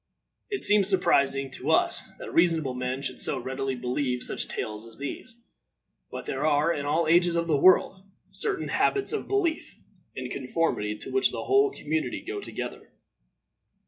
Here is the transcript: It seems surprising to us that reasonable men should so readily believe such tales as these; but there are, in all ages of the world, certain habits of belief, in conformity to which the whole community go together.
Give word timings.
It 0.49 0.63
seems 0.63 0.89
surprising 0.89 1.51
to 1.51 1.69
us 1.69 2.01
that 2.17 2.33
reasonable 2.33 2.73
men 2.73 3.03
should 3.03 3.21
so 3.21 3.37
readily 3.37 3.75
believe 3.75 4.23
such 4.23 4.47
tales 4.47 4.83
as 4.87 4.97
these; 4.97 5.35
but 6.09 6.25
there 6.25 6.43
are, 6.43 6.73
in 6.73 6.87
all 6.87 7.05
ages 7.07 7.35
of 7.35 7.45
the 7.45 7.55
world, 7.55 8.03
certain 8.31 8.69
habits 8.69 9.13
of 9.13 9.27
belief, 9.27 9.77
in 10.15 10.31
conformity 10.31 10.97
to 10.97 11.11
which 11.11 11.31
the 11.31 11.43
whole 11.45 11.69
community 11.69 12.25
go 12.25 12.41
together. 12.41 12.89